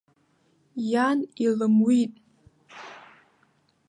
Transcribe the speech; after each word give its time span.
Иан 0.91 1.19
илымуит. 1.45 2.13